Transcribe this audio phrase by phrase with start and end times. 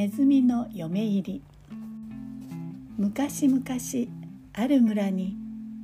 [0.00, 1.42] ネズミの嫁入り。
[2.96, 3.62] 昔々
[4.54, 5.36] ある村に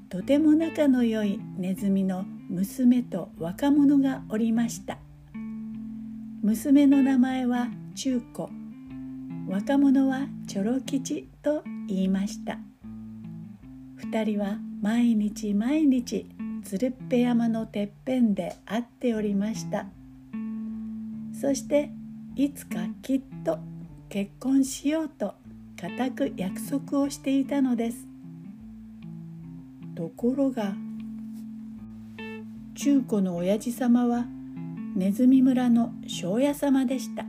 [0.09, 4.97] とても仲の良いネズミの娘と若者がおりました。
[6.41, 8.49] 娘の名前は中子。
[9.51, 12.59] 若者はチョロ吉と言いました。
[13.97, 16.25] 二人は毎日毎日
[16.65, 19.85] 鶴っぺ山のてっぺんで会っておりました。
[21.39, 21.91] そして
[22.35, 23.59] いつかきっと
[24.09, 25.35] 結婚しようと
[25.81, 28.07] 固く約束をしていたのです。
[29.95, 30.75] ところが
[32.75, 34.27] 中古の親父様は
[34.95, 37.25] ネズミ村の庄屋様でした。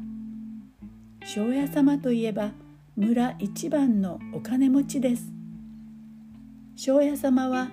[1.26, 2.52] 庄屋様といえば
[2.96, 5.32] 村一番のお金持ちです。
[6.76, 7.70] 庄屋様は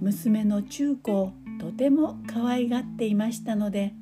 [0.00, 3.92] 娘の中古をとても可愛がっていましたので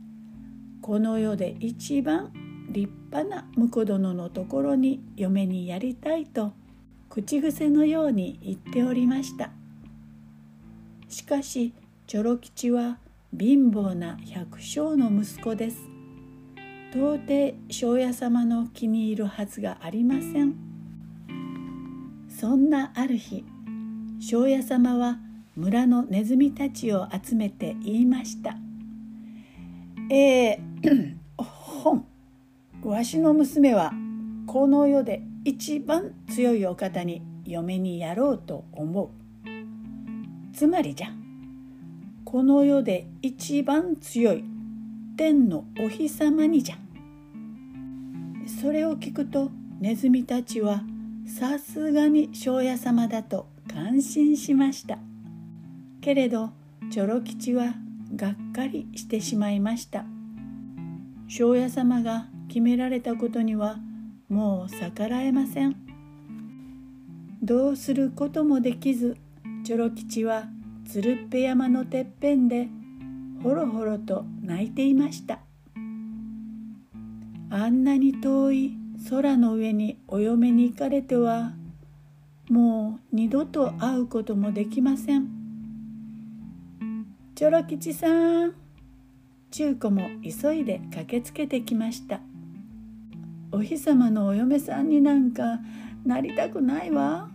[0.81, 2.33] この世で一番
[2.71, 6.53] 立派な婿殿のところに嫁にやりたいと
[7.09, 9.51] 口癖のように言っておりました。
[11.09, 11.73] しかし
[12.07, 12.99] チョロ吉は
[13.39, 15.79] 貧乏な百姓の息子です。
[16.91, 20.55] 到底庄屋様の気に入るはずがありません。
[22.29, 23.45] そんなある日
[24.21, 25.19] 庄屋様は
[25.57, 28.57] 村のネズミたちを集めて言いました
[30.11, 32.07] 「えー、 本。
[32.83, 33.93] わしの娘は
[34.47, 39.09] この世で一番強いお方に嫁にやろうと思う。
[40.55, 41.09] つまりじゃ
[42.25, 44.45] この世で一番強い
[45.17, 46.77] 天のお日様にじゃ。
[48.61, 50.83] それを聞くとネズミたちは
[51.27, 54.99] さすがに庄屋様だと感心しました。
[56.01, 56.51] けれど
[56.91, 57.75] チョロ吉は
[58.15, 60.05] がっかりしてしまいました。
[61.27, 63.79] 庄屋様が決められたことには
[64.29, 65.77] もう逆らえません。
[67.43, 69.17] どうすることもできず
[69.65, 70.49] チョロ吉は
[70.87, 72.69] 鶴っぺ山のてっぺんで
[73.43, 75.41] ほろほろと泣いていました。
[77.51, 78.77] あんなに遠い
[79.09, 81.53] 空の上にお嫁に行かれては
[82.51, 85.29] もう二度と会うこともできません。
[87.35, 88.09] チョロ吉さ
[88.47, 88.55] ん
[89.51, 92.21] 中古も急いで駆けつけてきました。
[93.51, 95.61] お日様のお嫁さんになんか
[96.05, 97.31] なりたくないわ。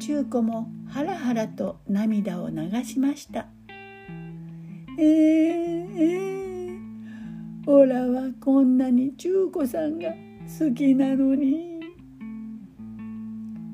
[0.00, 3.48] 中古もハラハラと涙を流しました。
[4.98, 5.04] えー、
[5.98, 10.10] えー、オラはこんなに中古さんが
[10.58, 11.80] 好きなのに。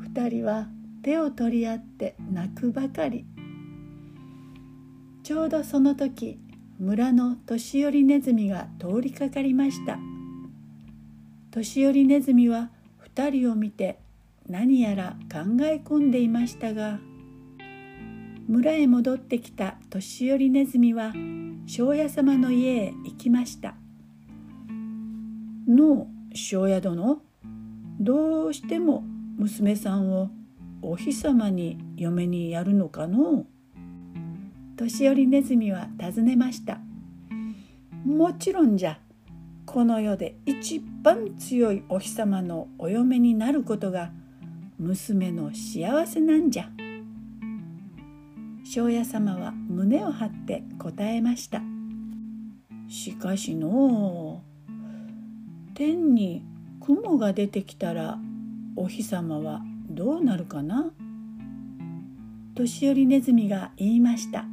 [0.00, 0.68] 二人は
[1.02, 3.24] 手を取り合って泣くばかり。
[5.22, 6.40] ちょうどその時
[6.80, 9.98] 村の年寄りネズミが通りかかりました。
[11.52, 12.70] 年寄りネズミは
[13.14, 13.98] 2人を見て
[14.48, 16.98] 何やら考え込んでいましたが
[18.48, 21.12] 村へ戻ってきた年寄りネズミは
[21.66, 23.74] 庄屋様の家へ行きました
[25.68, 27.20] 「の庄屋殿
[28.00, 29.04] どうしても
[29.36, 30.30] 娘さんを
[30.80, 33.44] お日様に嫁にやるのかの?」
[34.76, 36.80] 年寄りネズミは尋ねました
[38.06, 38.98] 「もちろんじゃ。
[39.64, 44.10] この世で一番強いお日様のお嫁になることが
[44.78, 46.68] 娘の幸せなんじゃ。
[48.64, 51.62] 庄屋様は胸を張って答えました。
[52.88, 54.42] しかしの
[55.74, 56.44] 天に
[56.80, 58.18] 雲が出てきたら
[58.76, 60.90] お日様はどうなるかな？
[62.54, 64.44] 年寄りネズミが言いました。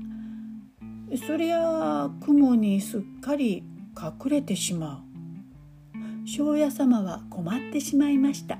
[1.27, 3.63] そりゃ雲にすっかり
[4.01, 5.03] 隠れてしま
[6.25, 6.27] う。
[6.27, 8.59] 庄屋様は困ってしまいました。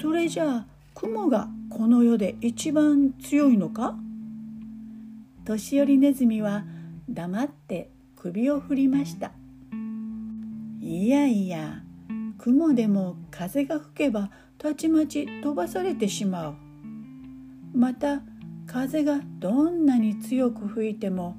[0.00, 3.96] それじゃあ雲がこの世で一番強いのか？
[5.44, 6.64] 年寄りネズミは
[7.08, 9.32] 黙って首を振りました。
[10.80, 11.82] いやいや
[12.38, 16.54] 雲でも風が吹けばたちまち飛ばされてしまう。
[17.74, 18.22] また
[18.66, 21.36] 風がどんなに強く吹いても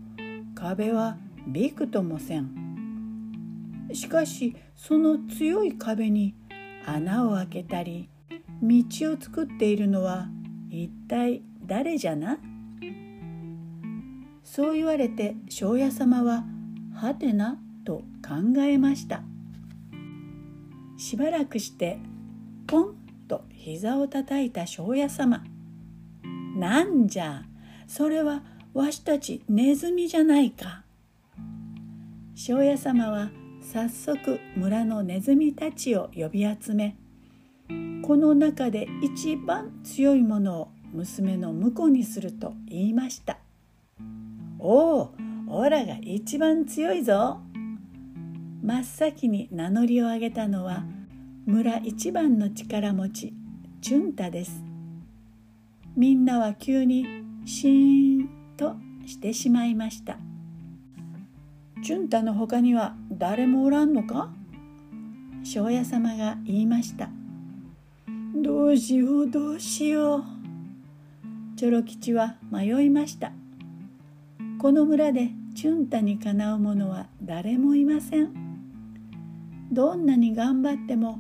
[0.56, 3.88] 壁はびくともせん。
[3.94, 6.36] しかしその強い壁に
[6.86, 8.10] 穴を開けたり
[8.62, 10.28] 道を作っているのは
[10.70, 12.40] 一体誰じゃな？
[14.44, 16.46] そう言われて庄屋様は
[16.94, 19.24] 「はてな」と考えました。
[20.98, 21.98] しばらくして
[22.68, 22.96] ポン
[23.28, 25.44] と膝をたたいた庄屋様
[26.58, 27.46] 「なんじゃ
[27.88, 28.44] それは
[28.74, 30.84] わしたちネズミじゃないか」
[32.42, 33.32] 庄屋様は
[33.62, 36.96] 早速村のネズミたちを呼び集め
[38.02, 43.40] この中で一番強いものを娘の婿にすると言いました
[44.58, 45.16] 「おお
[45.50, 47.42] オラが一番強いぞ!」
[48.64, 50.86] 真っ先に名乗りを上げたのは
[51.46, 53.34] 村一番の力持ち
[53.82, 54.64] チュンタです。
[55.98, 57.06] みんなは急に
[57.44, 60.20] シーンとしてしまいました。
[61.82, 64.30] チュンタの他には誰もおらんのか？
[65.44, 67.10] 庄屋様が言いました。
[68.36, 70.24] どうしようどうしよう。
[71.56, 73.32] チョロ吉は迷いました。
[74.60, 78.34] この村でチュンタにかなう者は誰もいません。
[79.72, 81.20] どんなに頑張っても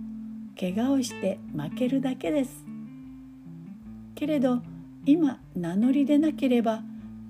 [0.59, 2.65] 怪我をして負けるだけです。
[4.13, 4.61] けれど
[5.05, 6.81] 今名乗りでなければ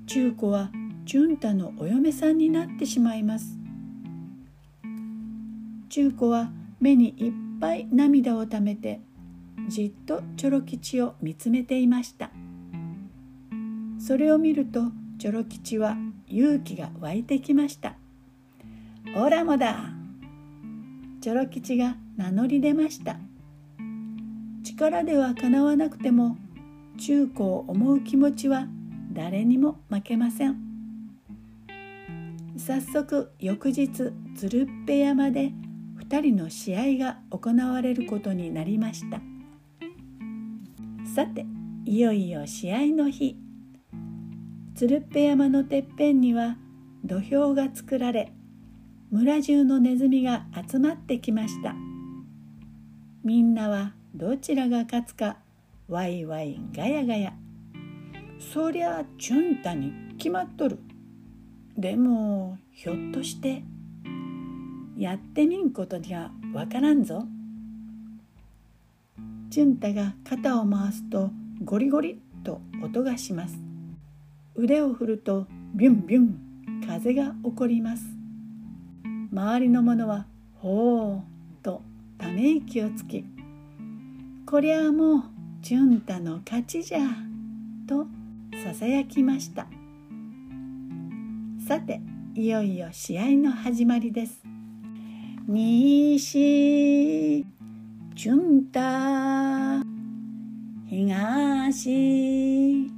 [0.07, 0.71] 中古は
[1.09, 3.57] チュンタのお嫁さんになってしまいます。
[5.89, 9.01] 中古は目にいっぱい涙をためて
[9.69, 12.29] じっとチョロ吉を見つめていました。
[13.97, 14.83] それを見ると
[15.17, 15.97] チョロ吉は
[16.27, 17.95] 勇気が湧いてきました
[19.17, 19.91] 「オラもだ!」
[21.21, 23.17] チョロ吉が名乗り出ました。
[24.61, 26.37] 力ではかなわなくても
[26.99, 28.67] 中古を思う気持ちは
[29.11, 30.68] 誰にも負けません。
[32.59, 35.53] 早速翌日鶴っぺ山で
[35.97, 39.21] 2人の試合が行われることになりました。
[41.15, 41.45] さて
[41.85, 43.37] いよいよ試合の日。
[44.75, 46.57] 鶴っぺ山のてっぺんには
[47.05, 48.33] 土俵が作られ
[49.09, 51.73] 村中のネズミが集まってきました。
[53.23, 55.37] みんなはどちらが勝つか
[55.87, 57.33] ワイワイガヤガヤ。
[58.37, 60.79] そりゃあチュンタに決まっとる。
[61.79, 63.63] でもひょっとして
[64.97, 67.23] やってみんことにはわからんぞ。
[69.49, 71.31] チュンタが肩を回すと
[71.63, 73.57] ゴリゴリと音がします。
[74.55, 78.05] 腕を振るとビュンビュン風が起こります。
[79.31, 80.25] 周りの者は
[80.59, 81.23] 「ほう」
[81.63, 81.81] と
[82.17, 83.23] ため息をつき
[84.45, 85.23] 「こりゃあもう
[85.61, 86.99] チュンタの勝ちじゃ」
[87.87, 88.05] と
[88.65, 89.78] ささやきました。
[91.69, 92.01] さて
[92.33, 94.41] いよいよ試合の始まりです。
[95.47, 97.45] 西
[98.15, 99.83] チュンタ
[100.87, 102.91] 東チ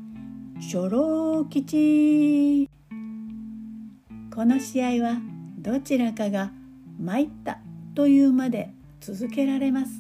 [0.72, 2.70] ョロ吉
[4.34, 5.18] この試合は
[5.58, 6.54] どちらかが
[6.98, 7.60] 参った
[7.94, 9.92] というまで続けられます。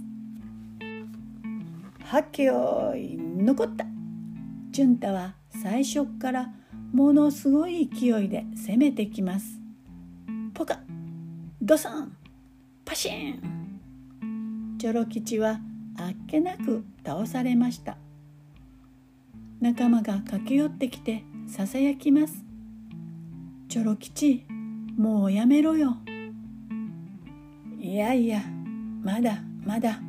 [2.05, 3.85] はっけよい残った。
[4.71, 6.53] チュンタは最初から
[6.91, 9.59] ものすごい勢いで攻めてきます。
[10.53, 10.79] ポカ
[11.61, 12.17] ドサン
[12.83, 14.77] パシーン。
[14.77, 15.61] チョロ吉は
[15.97, 17.97] あっけなく倒されました。
[19.61, 22.43] 仲間が駆け寄ってきてささやきます。
[23.69, 24.45] チョロ吉
[24.97, 25.97] もうやめろよ。
[27.79, 28.41] いやいや
[29.01, 29.99] まだまだ。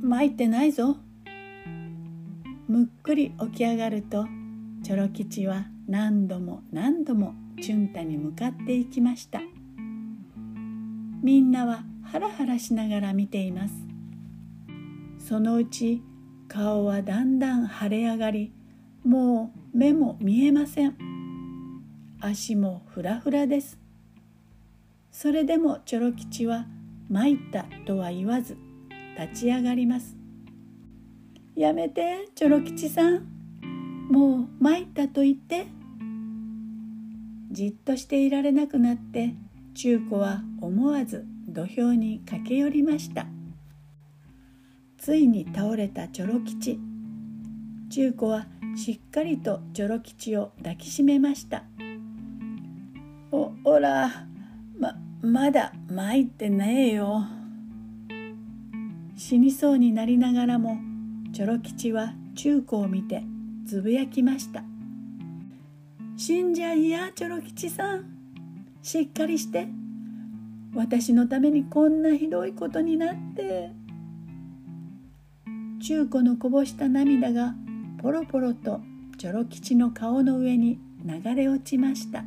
[0.00, 0.96] 参ってないぞ。
[2.66, 4.26] むっくり起き上がると
[4.88, 9.42] チョロ吉は何度も何度もチュンタに向かっていきました。
[11.22, 13.74] みんなはハラハラしながら見ています。
[15.18, 16.02] そのうち
[16.48, 18.54] 顔はだんだん腫れ上がり
[19.04, 20.96] もう目も見えません。
[22.22, 23.78] 足もフラフラです。
[25.12, 26.64] それでもチョロ吉は
[27.10, 28.56] 参ったとは言わず
[29.20, 30.16] 立ち上がります。
[31.54, 33.37] やめてチョロ吉さん。
[34.08, 35.66] もう参ったと言って
[37.50, 39.34] じっとしていられなくなって
[39.74, 43.26] 中古は思わず土俵に駆け寄りました。
[44.98, 46.80] ついに倒れたチョロ吉。
[47.90, 48.46] 中古は
[48.76, 51.64] しっかりとチョロ吉を抱きしめました。
[53.30, 54.26] おおら
[54.78, 57.24] ままだ参ってねえよ。
[59.16, 60.78] 死にそうになりながらも
[61.32, 63.24] チョロ吉は中古を見て
[63.68, 64.64] つぶやきました。
[66.16, 68.06] 死んじゃいやチョロ吉さん
[68.80, 69.68] しっかりして。
[70.74, 73.72] 私のためにこんなひどいことになって。
[75.82, 77.54] 中古のこぼした涙が
[78.00, 78.80] ポロポロと
[79.18, 82.24] チョロ吉の顔の上に流れ落ちました。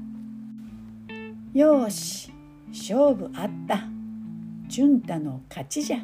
[1.55, 2.31] よし
[2.69, 3.87] 勝負あった。
[4.67, 5.97] 純太の勝ちじゃ。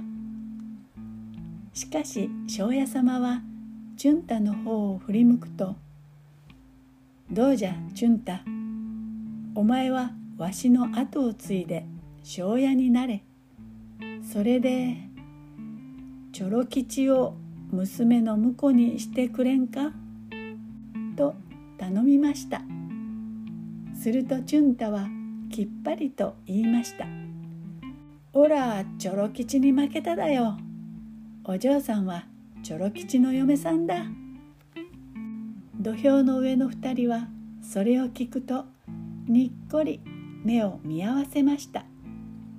[1.73, 3.43] しかし庄屋様は
[3.97, 5.75] 純太の方を振り向くと
[7.33, 8.33] 「どうじゃ純太
[9.55, 11.83] お前はわしの後を継いで
[12.21, 13.23] 庄屋になれ。
[14.21, 14.97] それで
[16.31, 17.33] チョロ吉を
[17.71, 19.93] 娘の婿にしてくれんか?」
[21.17, 21.33] と
[21.79, 22.61] 頼みました。
[23.95, 25.07] するとチュンタは
[25.49, 27.07] きっぱりと言いました
[28.31, 30.59] 「おらチョロ吉に負けただよ。
[31.43, 32.27] お嬢さんは
[32.63, 34.05] チョロ吉の嫁さんだ」
[35.79, 37.27] 土俵の上の二人は
[37.61, 38.65] それを聞くと
[39.27, 40.01] にっこり
[40.43, 41.85] 目を見合わせました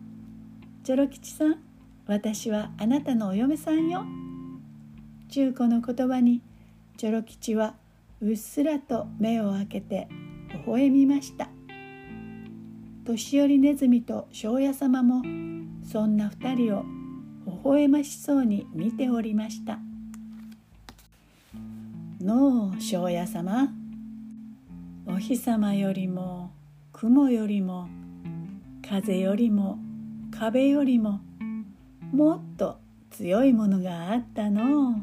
[0.84, 1.58] 「チョロ吉さん
[2.06, 4.04] 私はあなたのお嫁さんよ」
[5.28, 6.42] 中古の言葉に
[6.96, 7.74] チョロ吉は
[8.20, 10.08] うっすらと目を開けて
[10.52, 11.50] 微笑みました。
[13.08, 15.22] 年寄りネズミと庄屋様も
[15.82, 16.84] そんな二人を
[17.46, 19.78] 微笑ましそうに見ておりました
[22.28, 23.70] 「の庄屋様。
[25.06, 26.50] お日様よりも
[26.92, 27.88] 雲よりも
[28.87, 29.78] 風よりも
[30.30, 31.20] 壁よりも
[32.12, 34.90] もっと強いものがあったの。
[34.90, 34.94] う」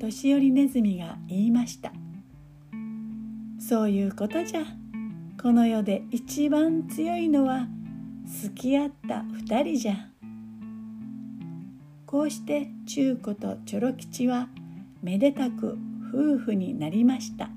[0.00, 1.92] 年寄りネズミが言いました。
[3.60, 4.64] そういうことじゃ。
[5.40, 7.68] この世で一番強いのは
[8.42, 9.94] 好き合った二人じゃ。
[12.06, 14.48] こうして中古とチョロ吉は
[15.02, 15.78] めでたく
[16.12, 17.50] 夫婦になりました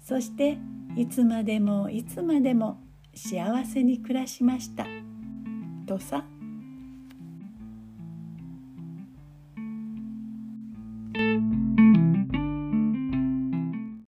[0.00, 0.58] そして
[0.96, 2.80] いつまでもいつまでも
[3.14, 4.86] 幸せに暮らしました
[5.86, 6.24] とさ。